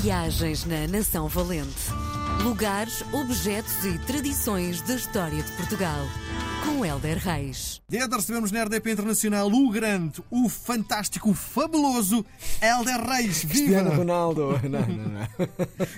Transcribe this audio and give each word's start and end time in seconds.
Viagens 0.00 0.66
na 0.66 0.86
Nação 0.86 1.26
Valente. 1.26 1.90
Lugares, 2.42 3.02
objetos 3.12 3.82
e 3.84 3.98
tradições 4.00 4.82
da 4.82 4.94
história 4.94 5.42
de 5.42 5.50
Portugal. 5.52 6.06
Com 6.64 6.84
Helder 6.84 7.16
Reis. 7.18 7.80
De 7.88 7.98
recebemos 7.98 8.52
na 8.52 8.64
RDP 8.64 8.92
Internacional 8.92 9.50
o 9.50 9.70
grande, 9.70 10.22
o 10.30 10.48
fantástico, 10.48 11.30
o 11.30 11.34
fabuloso 11.34 12.24
Helder 12.60 13.00
Reis. 13.08 13.40
Cristiano 13.44 13.90
Viva! 13.90 13.96
Ronaldo. 13.96 14.60
Não, 14.68 14.80
não, 14.80 15.08
não. 15.08 15.28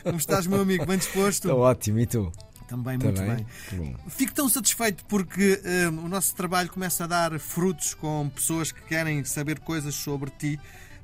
Como 0.04 0.18
estás, 0.18 0.46
meu 0.46 0.60
amigo? 0.60 0.86
Bem 0.86 0.98
disposto? 0.98 1.48
Estou 1.48 1.60
ótimo, 1.60 1.98
e 1.98 2.06
tu? 2.06 2.32
Também 2.68 2.98
muito 2.98 3.16
Também? 3.16 3.46
bem. 3.72 3.96
Fico 4.08 4.32
tão 4.32 4.48
satisfeito 4.48 5.04
porque 5.06 5.60
hum, 5.90 6.04
o 6.04 6.08
nosso 6.08 6.34
trabalho 6.36 6.68
começa 6.70 7.04
a 7.04 7.06
dar 7.06 7.38
frutos 7.40 7.94
com 7.94 8.28
pessoas 8.28 8.70
que 8.70 8.80
querem 8.82 9.24
saber 9.24 9.58
coisas 9.58 9.94
sobre 9.94 10.30
ti. 10.30 10.60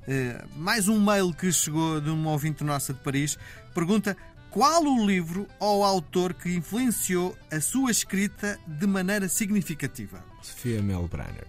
Eh, 0.06 0.44
mais 0.56 0.88
um 0.88 1.00
mail 1.02 1.32
que 1.32 1.50
chegou 1.50 2.00
de 2.00 2.10
uma 2.10 2.30
ouvinte 2.32 2.62
nossa 2.62 2.92
de 2.92 3.00
Paris 3.00 3.38
pergunta 3.74 4.16
qual 4.50 4.84
o 4.84 5.04
livro 5.04 5.48
ou 5.58 5.82
autor 5.82 6.34
que 6.34 6.54
influenciou 6.54 7.36
a 7.50 7.60
sua 7.60 7.90
escrita 7.90 8.58
de 8.66 8.86
maneira 8.86 9.28
significativa. 9.28 10.22
Sofia 10.42 10.80
Melbrenner. 10.82 11.46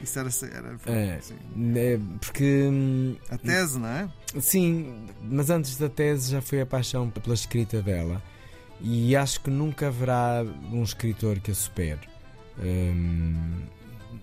Isso 0.00 0.18
era, 0.20 0.28
era 0.54 0.76
É, 0.86 1.20
sim. 1.20 1.34
é, 1.74 1.98
porque. 2.20 2.68
hum, 2.70 3.16
a 3.28 3.36
tese, 3.36 3.78
não 3.78 3.88
é? 3.88 4.08
Sim, 4.40 5.06
mas 5.22 5.50
antes 5.50 5.76
da 5.76 5.88
tese 5.88 6.30
já 6.30 6.40
foi 6.40 6.60
a 6.60 6.66
paixão 6.66 7.10
pela 7.10 7.34
escrita 7.34 7.82
dela. 7.82 8.22
E 8.80 9.16
acho 9.16 9.40
que 9.40 9.50
nunca 9.50 9.88
haverá 9.88 10.44
um 10.70 10.82
escritor 10.84 11.40
que 11.40 11.50
a 11.50 11.54
supere. 11.54 12.08
Hum, 12.62 13.62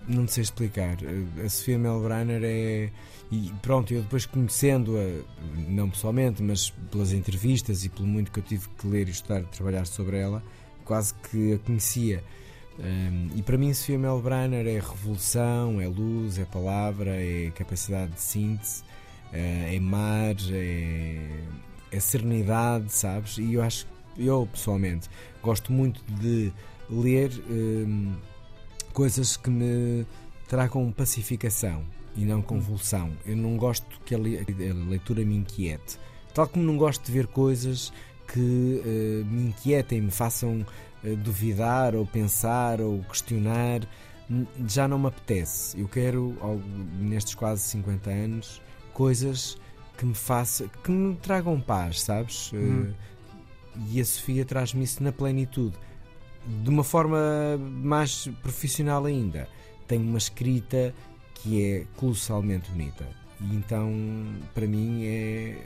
não 0.08 0.26
sei 0.26 0.42
explicar. 0.42 0.96
A 1.44 1.48
Sofia 1.48 1.78
Melbrenner 1.78 2.42
é. 2.44 2.90
E 3.30 3.52
pronto, 3.60 3.92
eu 3.92 4.02
depois 4.02 4.24
conhecendo-a, 4.24 5.22
não 5.68 5.90
pessoalmente, 5.90 6.42
mas 6.42 6.70
pelas 6.90 7.12
entrevistas 7.12 7.84
e 7.84 7.90
pelo 7.90 8.06
muito 8.06 8.32
que 8.32 8.38
eu 8.38 8.42
tive 8.42 8.66
que 8.70 8.86
ler 8.86 9.06
e 9.06 9.10
estudar, 9.10 9.42
trabalhar 9.44 9.86
sobre 9.86 10.16
ela, 10.18 10.42
quase 10.84 11.12
que 11.30 11.52
a 11.52 11.58
conhecia. 11.58 12.24
E 13.34 13.42
para 13.42 13.58
mim, 13.58 13.74
Sofia 13.74 13.98
Melbrenner 13.98 14.66
é 14.66 14.74
revolução, 14.78 15.80
é 15.80 15.86
luz, 15.86 16.38
é 16.38 16.44
palavra, 16.46 17.10
é 17.10 17.50
capacidade 17.50 18.12
de 18.12 18.20
síntese, 18.20 18.82
é 19.32 19.74
é 19.74 19.80
mar, 19.80 20.36
é, 20.50 21.18
é 21.92 22.00
serenidade, 22.00 22.92
sabes? 22.92 23.36
E 23.36 23.54
eu 23.54 23.62
acho, 23.62 23.86
eu 24.16 24.48
pessoalmente, 24.50 25.10
gosto 25.42 25.70
muito 25.70 26.02
de 26.14 26.50
ler 26.88 27.30
coisas 28.92 29.36
que 29.36 29.50
me 29.50 30.06
tragam 30.48 30.90
pacificação 30.92 31.84
e 32.16 32.24
não 32.24 32.42
convulsão. 32.42 33.10
Eu 33.26 33.36
não 33.36 33.56
gosto 33.56 33.86
que 34.04 34.14
a 34.14 34.18
le- 34.18 34.38
a 34.38 34.88
leitura 34.90 35.24
me 35.24 35.36
inquiete. 35.36 35.98
Tal 36.34 36.46
como 36.48 36.64
não 36.64 36.76
gosto 36.76 37.04
de 37.04 37.12
ver 37.12 37.26
coisas 37.26 37.92
que 38.32 38.82
eh, 38.84 39.24
me 39.24 39.48
inquietem, 39.48 40.00
me 40.02 40.10
façam 40.10 40.64
eh, 41.04 41.14
duvidar 41.14 41.94
ou 41.94 42.04
pensar 42.06 42.80
ou 42.80 43.02
questionar, 43.04 43.80
n- 44.28 44.46
já 44.66 44.86
não 44.88 44.98
me 44.98 45.06
apetece. 45.06 45.78
Eu 45.80 45.88
quero, 45.88 46.36
ao- 46.40 46.60
nestes 47.00 47.34
quase 47.34 47.62
50 47.62 48.10
anos, 48.10 48.60
coisas 48.92 49.56
que 49.96 50.04
me 50.04 50.14
façam, 50.14 50.68
que 50.84 50.90
me 50.90 51.14
tragam 51.16 51.60
paz, 51.60 52.02
sabes? 52.02 52.52
Uhum. 52.52 52.92
E 53.90 54.00
a 54.00 54.04
Sofia 54.04 54.44
traz-me 54.44 54.82
isso 54.84 55.02
na 55.02 55.12
plenitude. 55.12 55.76
De 56.62 56.70
uma 56.70 56.84
forma 56.84 57.18
mais 57.82 58.28
profissional 58.42 59.04
ainda. 59.04 59.48
Tem 59.86 59.98
uma 59.98 60.18
escrita 60.18 60.94
que 61.34 61.62
é 61.62 61.86
colossalmente 61.96 62.70
bonita. 62.70 63.06
E 63.40 63.54
então, 63.54 63.92
para 64.54 64.66
mim, 64.66 65.04
é. 65.04 65.56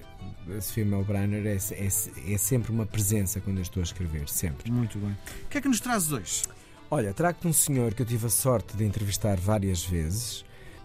A 0.57 0.61
Sofia 0.61 0.85
Melbrenner 0.85 1.47
é, 1.47 1.57
é, 1.57 1.87
é 1.87 2.39
sempre 2.39 2.71
uma 2.71 2.87
presença 2.87 3.41
quando 3.41 3.59
eu 3.59 3.63
estou 3.63 3.81
a 3.81 3.85
escrever, 3.85 4.29
sempre. 4.29 4.71
Muito 4.71 4.99
bem. 4.99 5.17
O 5.45 5.49
que 5.49 5.59
é 5.59 5.61
que 5.61 5.69
nos 5.69 5.81
trazes 5.81 6.13
hoje? 6.13 6.43
Olha, 6.91 7.13
trago-te 7.13 7.49
um 7.49 7.53
senhor 7.53 7.95
que 7.95 8.03
eu 8.03 8.07
tive 8.07 8.27
a 8.27 8.31
sorte 8.31 8.77
de 8.77 8.85
entrevistar 8.85 9.39
várias 9.39 9.85
vezes 9.85 10.45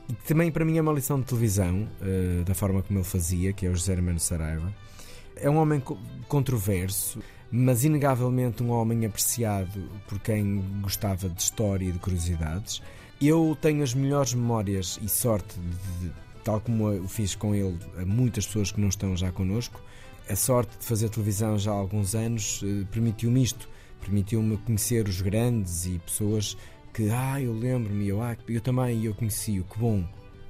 e 0.10 0.14
que 0.14 0.24
também 0.26 0.52
para 0.52 0.64
mim 0.64 0.78
é 0.78 0.82
uma 0.82 0.94
lição 0.94 1.20
de 1.20 1.26
televisão, 1.26 1.88
eh, 2.02 2.44
da 2.46 2.54
forma 2.56 2.82
como 2.82 3.00
ele 3.00 3.06
fazia, 3.06 3.52
que 3.52 3.66
é 3.66 3.70
o 3.70 3.76
José 3.76 3.94
Hermano 3.94 4.20
Saraiva. 4.20 4.74
É 5.42 5.50
um 5.50 5.58
homem 5.58 5.80
co- 5.80 5.98
controverso, 6.28 7.20
mas 7.52 7.84
inegavelmente 7.84 8.62
um 8.64 8.70
homem 8.72 9.06
apreciado 9.06 9.90
por 10.08 10.20
quem 10.20 10.62
gostava 10.82 11.30
de 11.30 11.42
história 11.42 11.86
e 11.86 11.92
de 11.92 12.00
curiosidades. 12.00 12.82
Eu 13.22 13.58
tenho 13.62 13.84
as 13.84 13.94
melhores 13.94 14.34
memórias 14.34 15.00
e 15.02 15.10
sorte 15.10 15.60
de, 16.02 16.12
tal 16.44 16.60
como 16.62 16.90
eu 16.92 17.08
fiz 17.08 17.36
com 17.36 17.56
ele, 17.56 17.78
a 18.00 18.06
muitas 18.06 18.46
pessoas 18.46 18.72
que 18.72 18.80
não 18.80 18.90
estão 18.90 19.16
já 19.16 19.32
connosco, 19.32 19.82
a 20.30 20.36
sorte 20.36 20.78
de 20.78 20.86
fazer 20.86 21.10
televisão 21.10 21.58
já 21.58 21.72
há 21.72 21.76
alguns 21.76 22.14
anos 22.14 22.62
eh, 22.64 22.86
permitiu-me 22.92 23.42
isto 23.44 23.70
permitiu-me 24.02 24.58
conhecer 24.58 25.08
os 25.08 25.22
grandes 25.22 25.86
e 25.88 25.98
pessoas 26.00 26.56
que, 26.94 27.10
ah, 27.10 27.42
eu 27.42 27.52
lembro-me, 27.54 28.08
eu, 28.08 28.22
ah, 28.22 28.38
eu 28.48 28.62
também, 28.62 29.04
eu 29.04 29.14
conheci-o, 29.16 29.64
que 29.64 29.78
bom, 29.80 30.04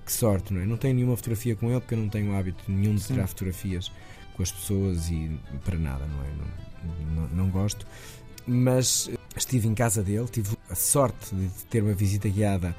que 0.05 0.11
sorte, 0.11 0.53
não 0.53 0.61
é? 0.61 0.65
Não 0.65 0.75
tenho 0.77 0.95
nenhuma 0.95 1.15
fotografia 1.15 1.55
com 1.55 1.69
ele 1.71 1.79
porque 1.79 1.93
eu 1.93 1.97
não 1.99 2.09
tenho 2.09 2.35
hábito 2.35 2.63
nenhum 2.67 2.95
de 2.95 3.01
Sim. 3.01 3.13
tirar 3.13 3.27
fotografias 3.27 3.91
com 4.37 4.43
as 4.43 4.51
pessoas 4.51 5.09
e 5.09 5.37
para 5.65 5.77
nada, 5.77 6.05
não 6.05 6.23
é? 6.23 6.29
Não, 6.85 7.15
não, 7.15 7.29
não 7.29 7.49
gosto. 7.49 7.85
Mas 8.45 9.09
eh, 9.09 9.17
estive 9.35 9.67
em 9.67 9.73
casa 9.73 10.03
dele, 10.03 10.27
tive 10.27 10.55
a 10.69 10.75
sorte 10.75 11.35
de 11.35 11.65
ter 11.65 11.81
uma 11.81 11.93
visita 11.93 12.29
guiada 12.29 12.75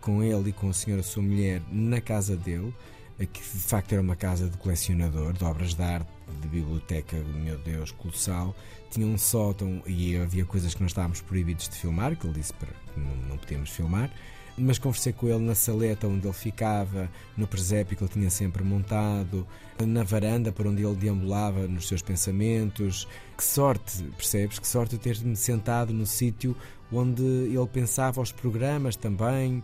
com 0.00 0.22
ele 0.22 0.50
e 0.50 0.52
com 0.52 0.68
a 0.68 0.72
senhora 0.72 1.02
sua 1.02 1.22
mulher 1.22 1.62
na 1.70 2.00
casa 2.00 2.36
dele, 2.36 2.74
que 3.18 3.40
de 3.40 3.62
facto 3.62 3.92
era 3.92 4.02
uma 4.02 4.16
casa 4.16 4.48
de 4.48 4.56
colecionador 4.58 5.32
de 5.32 5.44
obras 5.44 5.74
de 5.74 5.82
arte, 5.82 6.08
de 6.42 6.48
biblioteca, 6.48 7.16
meu 7.16 7.56
Deus, 7.58 7.92
colossal. 7.92 8.54
Tinha 8.90 9.06
um 9.06 9.16
sótão 9.16 9.82
e 9.86 10.16
havia 10.16 10.44
coisas 10.44 10.74
que 10.74 10.82
nós 10.82 10.90
estávamos 10.90 11.20
proibidos 11.20 11.68
de 11.68 11.76
filmar, 11.76 12.16
que 12.16 12.26
ele 12.26 12.34
disse 12.34 12.52
para 12.52 12.68
que 12.68 13.00
não, 13.00 13.16
não 13.28 13.38
podíamos 13.38 13.70
filmar. 13.70 14.10
Mas 14.58 14.78
conversei 14.78 15.12
com 15.12 15.28
ele 15.28 15.40
na 15.40 15.54
saleta 15.54 16.06
onde 16.08 16.26
ele 16.26 16.32
ficava, 16.32 17.10
no 17.36 17.46
presépio 17.46 17.94
que 17.96 18.02
ele 18.02 18.10
tinha 18.12 18.30
sempre 18.30 18.64
montado, 18.64 19.46
na 19.86 20.02
varanda 20.02 20.50
por 20.50 20.66
onde 20.66 20.82
ele 20.82 20.94
deambulava 20.94 21.66
nos 21.68 21.86
seus 21.88 22.00
pensamentos. 22.00 23.06
Que 23.36 23.44
sorte, 23.44 24.02
percebes? 24.16 24.58
Que 24.58 24.66
sorte 24.66 24.94
eu 24.94 24.98
ter-me 24.98 25.36
sentado 25.36 25.92
no 25.92 26.06
sítio 26.06 26.56
onde 26.90 27.22
ele 27.22 27.66
pensava 27.70 28.20
os 28.20 28.32
programas 28.32 28.96
também. 28.96 29.62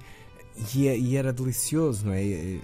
E, 0.75 0.87
é- 0.87 0.99
e 0.99 1.17
era 1.17 1.33
delicioso, 1.33 2.05
não 2.07 2.13
é? 2.13 2.59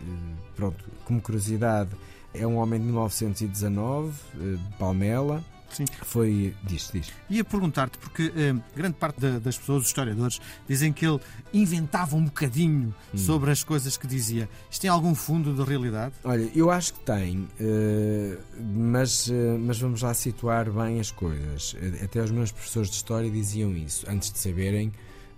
Pronto, 0.55 0.84
como 1.06 1.22
curiosidade, 1.22 1.91
é 2.34 2.47
um 2.47 2.56
homem 2.56 2.78
de 2.78 2.84
1919, 2.87 4.12
eh, 4.34 4.56
de 4.56 4.77
Palmela. 4.77 5.43
Sim. 5.71 5.84
Foi. 6.03 6.55
Diz, 6.65 6.91
diz. 6.93 7.09
Ia 7.29 7.45
perguntar-te, 7.45 7.99
porque 7.99 8.33
eh, 8.34 8.55
grande 8.75 8.97
parte 8.97 9.21
da- 9.21 9.39
das 9.39 9.56
pessoas, 9.59 9.83
os 9.83 9.89
historiadores, 9.89 10.41
dizem 10.69 10.93
que 10.93 11.06
ele 11.06 11.21
inventava 11.53 12.17
um 12.17 12.25
bocadinho 12.25 12.95
Hum. 13.15 13.19
sobre 13.19 13.51
as 13.51 13.62
coisas 13.62 13.97
que 13.97 14.06
dizia. 14.06 14.49
Isto 14.71 14.81
tem 14.83 14.91
algum 14.91 15.15
fundo 15.15 15.55
de 15.55 15.62
realidade? 15.69 16.15
Olha, 16.25 16.51
eu 16.55 16.71
acho 16.71 16.95
que 16.95 17.01
tem, 17.01 17.47
eh, 17.61 18.39
mas, 18.75 19.29
eh, 19.31 19.56
mas 19.59 19.79
vamos 19.79 20.03
lá 20.03 20.12
situar 20.15 20.71
bem 20.71 20.99
as 21.01 21.11
coisas. 21.11 21.77
Até 22.03 22.23
os 22.23 22.31
meus 22.31 22.50
professores 22.50 22.89
de 22.91 22.97
História 22.97 23.31
diziam 23.31 23.73
isso, 23.77 24.05
antes 24.09 24.33
de 24.33 24.39
saberem. 24.39 24.93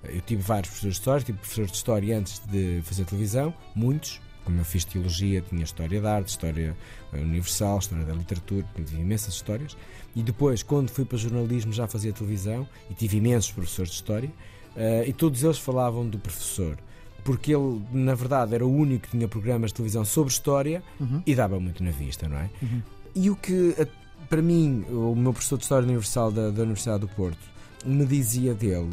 Eu 0.05 0.21
tive 0.23 0.41
vários 0.43 0.69
professores 0.69 0.95
de 0.97 1.01
História, 1.01 1.25
tive 1.25 1.39
professores 1.39 1.71
de 1.73 1.77
História 1.77 2.19
antes 2.19 2.41
de 2.51 2.81
fazer 2.85 3.05
televisão, 3.05 3.53
muitos. 3.75 4.21
Como 4.45 4.59
eu 4.61 4.65
fiz 4.65 4.85
Teologia, 4.85 5.43
tinha 5.49 5.63
História 5.65 6.01
da 6.01 6.15
Arte, 6.17 6.29
História 6.29 6.77
eh, 7.13 7.19
Universal, 7.19 7.79
História 7.79 8.05
da 8.05 8.15
Literatura, 8.15 8.65
tive 8.75 8.97
imensas 9.01 9.35
histórias. 9.35 9.77
E 10.17 10.23
depois, 10.23 10.63
quando 10.63 10.91
fui 10.91 11.05
para 11.05 11.19
jornalismo, 11.19 11.73
já 11.73 11.87
fazia 11.87 12.13
televisão 12.13 12.67
e 12.91 12.95
tive 12.95 13.19
imensos 13.19 13.53
professores 13.53 13.91
de 13.91 13.97
História. 13.97 14.31
eh, 14.77 15.05
E 15.09 15.13
todos 15.13 15.43
eles 15.45 15.59
falavam 15.59 16.07
do 16.09 16.19
professor 16.19 16.77
porque 17.23 17.55
ele, 17.55 17.83
na 17.93 18.15
verdade, 18.15 18.55
era 18.55 18.67
o 18.67 18.75
único 18.75 19.05
que 19.05 19.11
tinha 19.11 19.29
programas 19.29 19.71
de 19.71 19.75
televisão 19.75 20.05
sobre 20.07 20.33
história 20.33 20.83
Uhum. 20.99 21.23
e 21.27 21.35
dava 21.35 21.61
muito 21.61 21.85
na 21.85 21.91
vista, 21.91 22.27
não 22.27 22.39
é? 22.39 22.49
Uhum. 22.63 22.83
E 23.15 23.29
o 23.29 23.37
que, 23.37 23.75
a- 23.79 24.25
para 24.27 24.41
mim, 24.41 24.85
o 24.89 25.15
meu 25.15 25.33
professor 25.35 25.59
de 25.59 25.65
História 25.65 25.85
Universal 25.85 26.33
da, 26.33 26.49
da 26.51 26.63
Universidade 26.63 27.01
do 27.01 27.09
Porto 27.09 27.39
me 27.85 28.07
dizia 28.07 28.55
dele, 28.55 28.89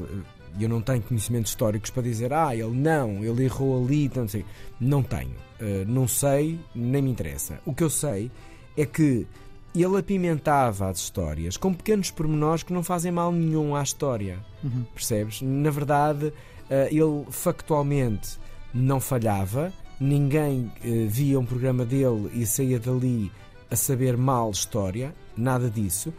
e 0.57 0.63
eu 0.63 0.69
não 0.69 0.81
tenho 0.81 1.01
conhecimentos 1.01 1.51
históricos 1.51 1.89
para 1.89 2.03
dizer, 2.03 2.33
ah, 2.33 2.55
ele 2.55 2.75
não, 2.75 3.23
ele 3.23 3.45
errou 3.45 3.83
ali, 3.83 4.05
então 4.05 4.23
não 4.23 4.29
sei. 4.29 4.45
Não 4.79 5.03
tenho. 5.03 5.35
Eh, 5.59 5.85
não 5.87 6.07
sei, 6.07 6.59
nem 6.75 7.01
me 7.01 7.11
interessa. 7.11 7.59
O 7.65 7.73
que 7.73 7.83
eu 7.83 7.89
sei 7.89 8.31
é 8.75 8.85
que 8.85 9.25
ele 9.75 9.97
apimentava 9.97 10.89
as 10.89 10.99
histórias 10.99 11.57
com 11.57 11.73
pequenos 11.73 12.11
pormenores 12.11 12.63
que 12.63 12.73
não 12.73 12.83
fazem 12.83 13.11
mal 13.11 13.31
nenhum 13.31 13.75
à 13.75 13.83
história. 13.83 14.39
Uhum. 14.63 14.85
Percebes? 14.93 15.41
Na 15.41 15.69
verdade, 15.69 16.33
eh, 16.69 16.89
ele 16.91 17.25
factualmente 17.29 18.39
não 18.73 18.99
falhava, 18.99 19.71
ninguém 19.99 20.71
eh, 20.83 21.05
via 21.07 21.39
um 21.39 21.45
programa 21.45 21.85
dele 21.85 22.29
e 22.33 22.45
saía 22.45 22.79
dali 22.79 23.31
a 23.69 23.75
saber 23.75 24.15
mal 24.15 24.51
história, 24.51 25.13
nada 25.35 25.69
disso. 25.69 26.13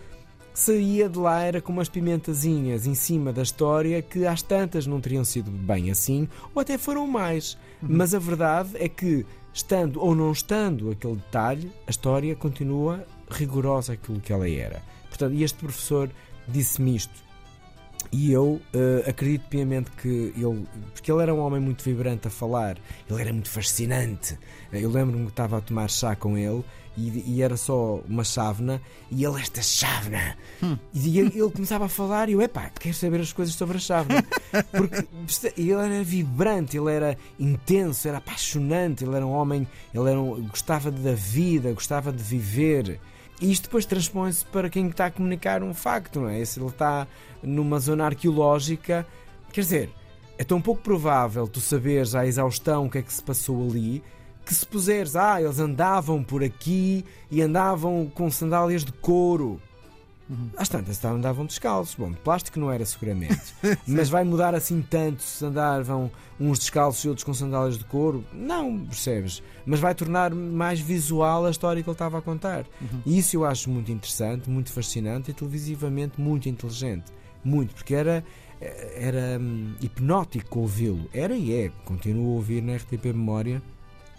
Saía 0.58 1.08
de 1.08 1.16
lá 1.16 1.40
era 1.44 1.60
com 1.60 1.72
umas 1.72 1.88
pimentazinhas 1.88 2.84
em 2.84 2.93
cima 2.93 3.32
da 3.32 3.43
história 3.43 4.02
que 4.02 4.26
às 4.26 4.43
tantas 4.43 4.88
não 4.88 5.00
teriam 5.00 5.25
sido 5.25 5.52
bem 5.52 5.88
assim, 5.88 6.28
ou 6.52 6.60
até 6.60 6.76
foram 6.76 7.06
mais. 7.06 7.56
Mas 7.81 8.12
a 8.12 8.19
verdade 8.19 8.70
é 8.75 8.88
que 8.88 9.25
estando 9.55 10.00
ou 10.00 10.16
não 10.16 10.32
estando 10.32 10.90
aquele 10.90 11.14
detalhe, 11.14 11.70
a 11.87 11.90
história 11.90 12.34
continua 12.34 13.06
rigorosa 13.31 13.93
aquilo 13.93 14.19
que 14.19 14.32
ela 14.32 14.50
era. 14.50 14.82
Portanto, 15.08 15.32
e 15.32 15.44
este 15.44 15.60
professor 15.60 16.10
disse-me 16.49 16.96
isto. 16.96 17.27
E 18.11 18.33
eu 18.33 18.61
uh, 18.75 19.09
acredito 19.09 19.49
piamente 19.49 19.91
que 19.93 20.33
ele. 20.37 20.67
Porque 20.95 21.12
ele 21.12 21.23
era 21.23 21.35
um 21.35 21.41
homem 21.41 21.61
muito 21.61 21.83
vibrante 21.85 22.29
a 22.29 22.31
falar, 22.31 22.79
ele 23.09 23.21
era 23.21 23.33
muito 23.33 23.50
fascinante. 23.50 24.39
Eu 24.73 24.91
lembro-me 24.91 25.25
que 25.25 25.31
estava 25.31 25.59
a 25.59 25.61
tomar 25.61 25.91
chá 25.91 26.17
com 26.17 26.37
ele 26.37 26.65
e, 26.99 27.37
e 27.37 27.43
era 27.43 27.56
só 27.56 28.00
uma 28.09 28.25
chávena 28.25 28.83
e 29.11 29.25
ele, 29.25 29.41
esta 29.41 29.62
chávena. 29.62 30.37
Hum. 30.62 30.77
E 30.93 31.19
ele, 31.19 31.39
ele, 31.39 31.50
começava 31.50 31.85
a 31.85 31.89
falar 31.89 32.29
e 32.29 32.33
eu, 32.33 32.43
epá, 32.43 32.71
quero 32.71 32.95
saber 32.95 33.21
as 33.21 33.33
coisas 33.33 33.55
sobre 33.55 33.77
a 33.77 33.81
chávena. 33.81 34.25
Porque 34.73 35.53
ele 35.56 35.73
era 35.73 36.03
vibrante, 36.03 36.77
ele 36.77 36.91
era 36.91 37.17
intenso, 37.39 38.09
era 38.09 38.19
apaixonante, 38.19 39.05
ele 39.05 39.15
era 39.15 39.25
um 39.25 39.31
homem, 39.31 39.67
ele 39.95 40.11
era 40.11 40.21
um, 40.21 40.43
gostava 40.49 40.91
da 40.91 41.15
vida, 41.15 41.73
gostava 41.73 42.11
de 42.11 42.23
viver. 42.23 43.00
E 43.40 43.52
isto 43.52 43.64
depois 43.64 43.87
transpõe-se 43.87 44.44
para 44.46 44.69
quem 44.69 44.88
está 44.88 45.06
a 45.06 45.11
comunicar 45.11 45.62
um 45.62 45.73
facto, 45.73 46.20
não 46.20 46.29
é? 46.29 46.44
Se 46.44 46.58
ele 46.58 46.69
está 46.69 47.06
numa 47.43 47.79
zona 47.79 48.06
arqueológica, 48.06 49.06
quer 49.52 49.61
dizer, 49.61 49.90
é 50.37 50.44
tão 50.44 50.61
pouco 50.61 50.82
provável 50.82 51.46
tu 51.46 51.61
saberes 51.61 52.14
à 52.14 52.26
exaustão 52.26 52.87
o 52.87 52.90
que 52.90 52.99
é 52.99 53.02
que 53.02 53.12
se 53.12 53.23
passou 53.23 53.69
ali, 53.69 54.02
que 54.44 54.55
se 54.55 54.67
puseres, 54.67 55.14
ah, 55.14 55.40
eles 55.40 55.58
andavam 55.58 56.23
por 56.23 56.43
aqui 56.43 57.05
e 57.31 57.43
andavam 57.43 58.11
com 58.12 58.31
sandálias 58.31 58.85
de 58.85 58.93
couro. 58.93 59.61
Uhum. 60.28 60.50
Às 60.56 60.69
tantas 60.69 61.02
andavam 61.04 61.46
descalços. 61.46 61.94
Bom, 61.94 62.10
de 62.10 62.19
plástico 62.19 62.60
não 62.60 62.70
era 62.70 62.84
seguramente. 62.84 63.54
mas 63.86 64.08
vai 64.08 64.25
mudar 64.25 64.54
assim 64.54 64.82
tanto 64.82 65.22
se 65.22 65.44
andavam 65.44 66.10
uns 66.38 66.58
descalços 66.58 67.04
e 67.04 67.08
outros 67.08 67.25
com 67.25 67.32
sandálias 67.32 67.78
de 67.78 67.84
couro? 67.84 68.25
Não, 68.32 68.78
percebes? 68.80 69.42
Mas 69.64 69.80
vai 69.80 69.94
tornar 69.94 70.34
mais 70.34 70.80
visual 70.80 71.46
a 71.46 71.50
história 71.50 71.82
que 71.82 71.88
ele 71.88 71.94
estava 71.94 72.19
a 72.19 72.22
contar. 72.22 72.66
Uhum. 72.80 73.00
E 73.06 73.19
isso 73.19 73.36
eu 73.36 73.44
acho 73.44 73.70
muito 73.70 73.90
interessante, 73.90 74.50
muito 74.50 74.70
fascinante 74.72 75.30
e 75.30 75.34
televisivamente 75.34 76.20
muito 76.20 76.48
inteligente. 76.48 77.04
Muito, 77.42 77.75
porque 77.75 77.94
era, 77.94 78.25
era 78.60 79.38
hum, 79.40 79.75
hipnótico 79.80 80.60
ouvi-lo. 80.60 81.08
Era 81.14 81.34
e 81.34 81.54
é. 81.54 81.70
Continuo 81.84 82.32
a 82.32 82.36
ouvir 82.36 82.62
na 82.62 82.76
RTP 82.76 83.06
Memória, 83.06 83.62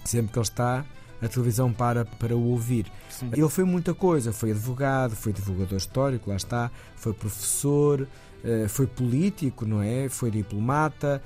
sempre 0.04 0.32
que 0.32 0.40
ele 0.40 0.44
está 0.44 0.86
a 1.22 1.28
televisão 1.28 1.72
para 1.72 2.06
para 2.06 2.36
o 2.36 2.50
ouvir. 2.50 2.86
Sim. 3.10 3.30
Ele 3.34 3.50
foi 3.50 3.64
muita 3.64 3.94
coisa, 3.94 4.32
foi 4.32 4.52
advogado, 4.52 5.16
foi 5.16 5.34
divulgador 5.34 5.78
histórico, 5.78 6.30
lá 6.30 6.36
está, 6.36 6.72
foi 6.96 7.14
professor, 7.14 8.08
eh, 8.44 8.68
foi 8.68 8.88
político, 8.88 9.66
não 9.66 9.82
é? 9.82 10.08
Foi 10.08 10.32
diplomata, 10.32 11.22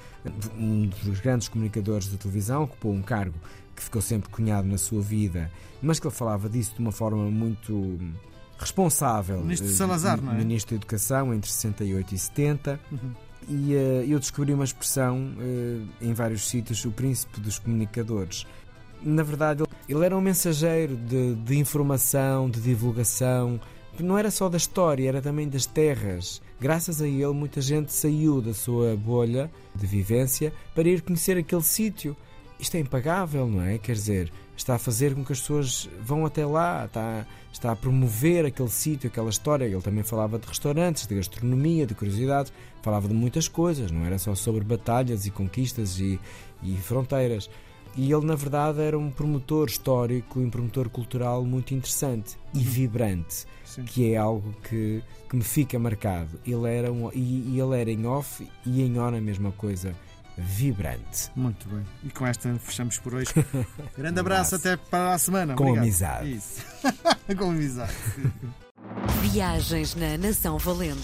um 0.57 0.87
dos 1.03 1.19
grandes 1.19 1.47
comunicadores 1.47 2.07
da 2.07 2.17
televisão, 2.17 2.63
ocupou 2.63 2.91
um 2.91 3.01
cargo 3.01 3.35
que 3.75 3.83
ficou 3.83 4.01
sempre 4.01 4.29
cunhado 4.29 4.67
na 4.67 4.77
sua 4.77 5.01
vida, 5.01 5.51
mas 5.81 5.99
que 5.99 6.07
ele 6.07 6.15
falava 6.15 6.49
disso 6.49 6.73
de 6.75 6.79
uma 6.79 6.91
forma 6.91 7.23
muito 7.29 7.99
responsável. 8.57 9.41
Ministro 9.41 9.67
de 9.67 9.73
Salazar, 9.73 10.21
não 10.21 10.31
é? 10.31 10.35
Ministro 10.35 10.75
da 10.75 10.79
Educação, 10.79 11.33
entre 11.33 11.51
68 11.51 12.15
e 12.15 12.17
70. 12.17 12.79
Uhum. 12.91 13.11
E 13.49 13.73
uh, 13.73 13.77
eu 14.07 14.19
descobri 14.19 14.53
uma 14.53 14.63
expressão 14.63 15.33
uh, 15.37 15.87
em 16.01 16.13
vários 16.13 16.47
sítios, 16.47 16.83
o 16.85 16.91
príncipe 16.91 17.41
dos 17.41 17.59
comunicadores. 17.59 18.47
Na 19.03 19.23
verdade, 19.23 19.63
ele 19.87 20.05
era 20.05 20.15
um 20.15 20.21
mensageiro 20.21 20.95
de, 20.95 21.35
de 21.35 21.57
informação, 21.57 22.49
de 22.49 22.61
divulgação. 22.61 23.59
Não 23.99 24.17
era 24.17 24.31
só 24.31 24.47
da 24.49 24.57
história, 24.57 25.07
era 25.07 25.21
também 25.21 25.47
das 25.47 25.65
terras. 25.65 26.41
Graças 26.59 27.01
a 27.01 27.07
ele, 27.07 27.33
muita 27.33 27.61
gente 27.61 27.91
saiu 27.91 28.41
da 28.41 28.53
sua 28.53 28.95
bolha 28.95 29.51
de 29.75 29.85
vivência 29.85 30.53
para 30.73 30.87
ir 30.87 31.01
conhecer 31.01 31.37
aquele 31.37 31.61
sítio. 31.61 32.15
Isto 32.57 32.77
é 32.77 32.79
impagável, 32.79 33.45
não 33.45 33.61
é? 33.61 33.77
Quer 33.77 33.91
dizer, 33.91 34.31
está 34.55 34.75
a 34.75 34.79
fazer 34.79 35.13
com 35.13 35.25
que 35.25 35.33
as 35.33 35.41
pessoas 35.41 35.89
vão 36.01 36.25
até 36.25 36.45
lá, 36.45 36.85
está, 36.85 37.27
está 37.51 37.71
a 37.73 37.75
promover 37.75 38.45
aquele 38.45 38.69
sítio, 38.69 39.09
aquela 39.09 39.29
história. 39.29 39.65
Ele 39.65 39.81
também 39.81 40.03
falava 40.03 40.39
de 40.39 40.47
restaurantes, 40.47 41.05
de 41.05 41.15
gastronomia, 41.15 41.85
de 41.85 41.93
curiosidades, 41.93 42.53
falava 42.81 43.07
de 43.07 43.13
muitas 43.13 43.49
coisas, 43.49 43.91
não 43.91 44.05
era 44.05 44.17
só 44.17 44.33
sobre 44.33 44.63
batalhas 44.63 45.25
e 45.25 45.31
conquistas 45.31 45.99
e, 45.99 46.17
e 46.63 46.77
fronteiras. 46.77 47.49
E 47.95 48.11
ele, 48.11 48.25
na 48.25 48.35
verdade, 48.35 48.81
era 48.81 48.97
um 48.97 49.11
promotor 49.11 49.67
histórico 49.67 50.39
e 50.39 50.45
um 50.45 50.49
promotor 50.49 50.89
cultural 50.89 51.43
muito 51.43 51.73
interessante 51.73 52.37
e 52.53 52.59
uhum. 52.59 52.63
vibrante, 52.63 53.45
Sim. 53.63 53.83
que 53.83 54.13
é 54.13 54.17
algo 54.17 54.53
que, 54.63 55.03
que 55.29 55.35
me 55.35 55.43
fica 55.43 55.77
marcado. 55.77 56.39
Ele 56.45 56.67
era 56.67 56.91
um, 56.91 57.11
e, 57.13 57.53
e 57.53 57.59
ele 57.59 57.79
era 57.79 57.91
em 57.91 58.05
off 58.05 58.47
e 58.65 58.81
em 58.81 58.99
on 58.99 59.15
a 59.15 59.21
mesma 59.21 59.51
coisa 59.51 59.95
vibrante. 60.37 61.29
Muito 61.35 61.67
bem. 61.69 61.85
E 62.03 62.09
com 62.09 62.25
esta 62.25 62.53
fechamos 62.55 62.97
por 62.97 63.13
hoje. 63.15 63.31
Grande 63.97 64.17
um 64.17 64.21
abraço, 64.21 64.55
até 64.55 64.75
para 64.75 65.13
a 65.13 65.17
semana. 65.17 65.55
Com 65.55 65.63
Obrigado. 65.63 65.83
amizade. 65.83 66.35
Isso. 66.35 66.65
com 67.37 67.51
amizade. 67.51 67.93
Viagens 69.21 69.95
na 69.95 70.17
Nação 70.17 70.57
Valente. 70.57 71.01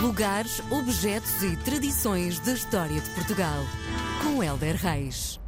Lugares, 0.00 0.62
objetos 0.70 1.42
e 1.42 1.56
tradições 1.58 2.38
da 2.40 2.52
história 2.52 3.00
de 3.00 3.10
Portugal. 3.10 3.58
Com 4.22 4.42
Helder 4.42 4.76
Reis. 4.76 5.39